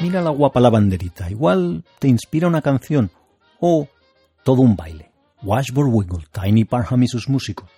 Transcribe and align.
Mira 0.00 0.20
la 0.20 0.30
guapa 0.30 0.60
lavanderita, 0.60 1.30
igual 1.30 1.84
te 1.98 2.08
inspira 2.08 2.48
una 2.48 2.62
canción 2.62 3.10
o 3.60 3.88
todo 4.42 4.62
un 4.62 4.74
baile. 4.74 5.12
Washburn 5.42 5.92
Wiggle, 5.92 6.26
Tiny 6.32 6.64
Parham 6.64 7.02
y 7.02 7.08
sus 7.08 7.28
músicos. 7.28 7.68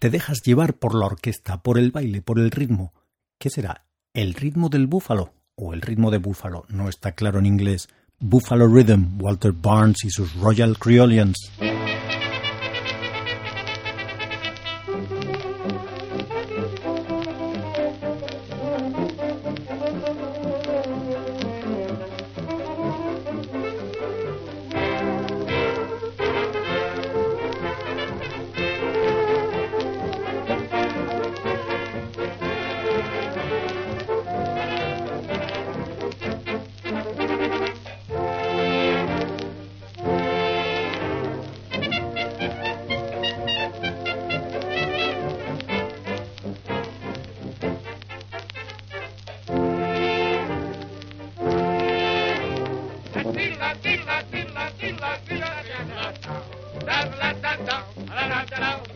Te 0.00 0.08
dejas 0.08 0.42
llevar 0.42 0.74
por 0.74 0.98
la 0.98 1.06
orquesta, 1.06 1.62
por 1.62 1.78
el 1.78 1.90
baile, 1.90 2.22
por 2.22 2.38
el 2.38 2.50
ritmo. 2.50 2.94
¿Qué 3.38 3.50
será? 3.50 3.84
¿El 4.14 4.32
ritmo 4.32 4.70
del 4.70 4.86
búfalo? 4.86 5.34
¿O 5.56 5.74
el 5.74 5.82
ritmo 5.82 6.10
de 6.10 6.16
búfalo? 6.16 6.64
No 6.70 6.88
está 6.88 7.12
claro 7.12 7.38
en 7.38 7.44
inglés. 7.44 7.86
Buffalo 8.18 8.66
Rhythm, 8.66 9.20
Walter 9.20 9.52
Barnes 9.52 10.02
y 10.04 10.10
sus 10.10 10.34
Royal 10.36 10.78
Creolians. 10.78 11.52
Shut 58.60 58.68
up. 58.68 58.89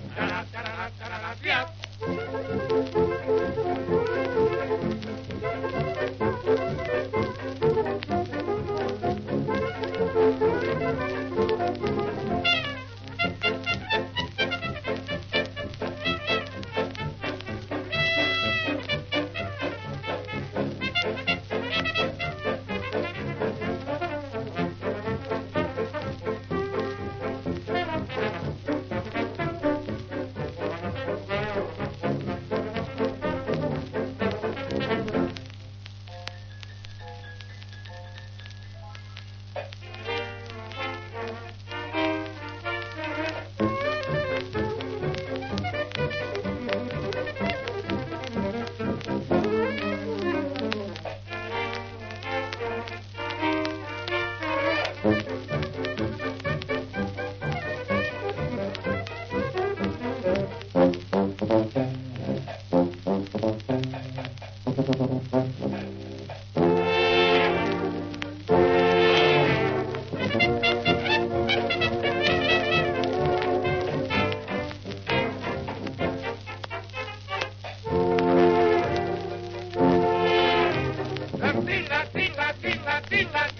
Lila 83.14 83.53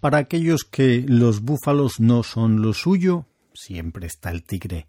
Para 0.00 0.18
aquellos 0.18 0.64
que 0.64 1.04
los 1.06 1.40
búfalos 1.40 1.98
no 1.98 2.22
son 2.22 2.62
lo 2.62 2.72
suyo, 2.72 3.26
siempre 3.52 4.06
está 4.06 4.30
el 4.30 4.44
tigre. 4.44 4.86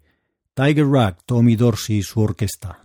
Tiger 0.54 0.86
Rag, 0.86 1.22
Tommy 1.24 1.56
Dorsey 1.56 1.98
y 1.98 2.02
su 2.02 2.20
orquesta. 2.20 2.84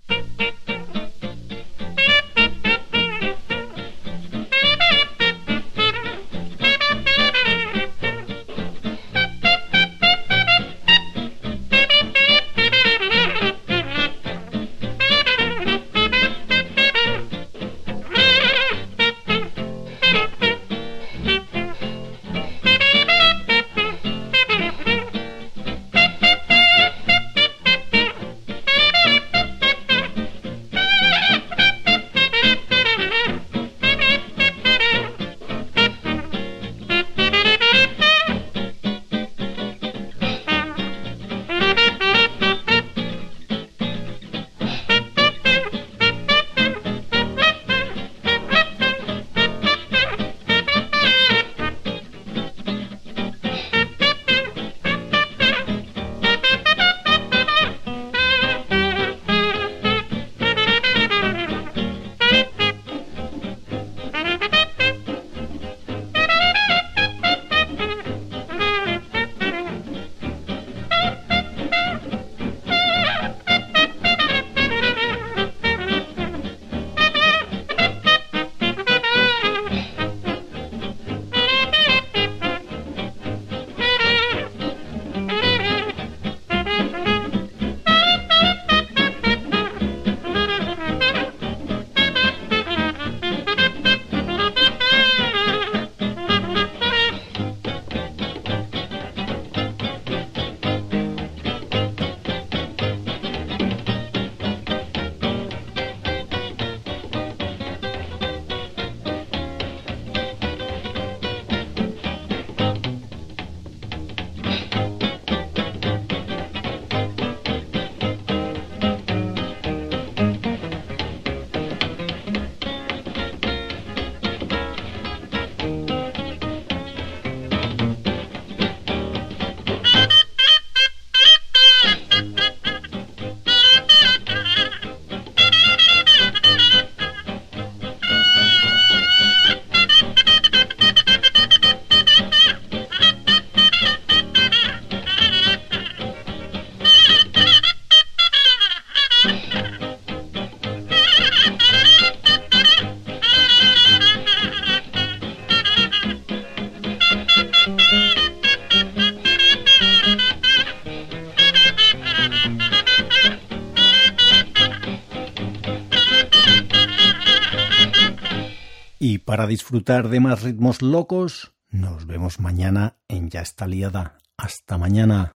Para 169.26 169.46
disfrutar 169.46 170.10
de 170.10 170.20
más 170.20 170.42
ritmos 170.42 170.82
locos, 170.82 171.54
nos 171.70 172.08
vemos 172.08 172.40
mañana 172.40 172.98
en 173.08 173.30
Ya 173.30 173.42
está 173.42 173.68
liada. 173.68 174.18
Hasta 174.36 174.78
mañana. 174.78 175.35